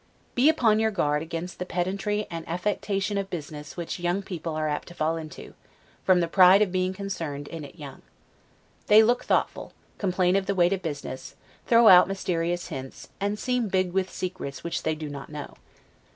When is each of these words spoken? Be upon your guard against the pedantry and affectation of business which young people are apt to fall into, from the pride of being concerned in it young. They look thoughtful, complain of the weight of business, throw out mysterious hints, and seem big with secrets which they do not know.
Be 0.33 0.49
upon 0.49 0.79
your 0.79 0.89
guard 0.89 1.21
against 1.21 1.59
the 1.59 1.63
pedantry 1.65 2.25
and 2.31 2.43
affectation 2.49 3.19
of 3.19 3.29
business 3.29 3.77
which 3.77 3.99
young 3.99 4.23
people 4.23 4.55
are 4.55 4.67
apt 4.67 4.87
to 4.87 4.95
fall 4.95 5.15
into, 5.15 5.53
from 6.03 6.21
the 6.21 6.27
pride 6.27 6.63
of 6.63 6.71
being 6.71 6.91
concerned 6.91 7.47
in 7.47 7.63
it 7.63 7.75
young. 7.77 8.01
They 8.87 9.03
look 9.03 9.23
thoughtful, 9.23 9.73
complain 9.99 10.35
of 10.35 10.47
the 10.47 10.55
weight 10.55 10.73
of 10.73 10.81
business, 10.81 11.35
throw 11.67 11.87
out 11.87 12.07
mysterious 12.07 12.69
hints, 12.69 13.09
and 13.19 13.37
seem 13.37 13.67
big 13.67 13.93
with 13.93 14.09
secrets 14.09 14.63
which 14.63 14.81
they 14.81 14.95
do 14.95 15.07
not 15.07 15.29
know. 15.29 15.53